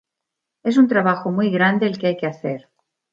Es 0.63 0.77
un 0.77 0.87
trabajo 0.87 1.29
muy 1.29 1.51
grande 1.51 1.85
el 1.85 1.99
que 1.99 2.07
hay 2.07 2.17
que 2.17 2.25
hacer. 2.25 2.69